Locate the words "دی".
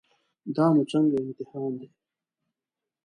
1.79-1.87